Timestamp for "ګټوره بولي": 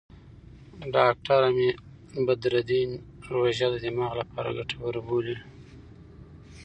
4.57-5.37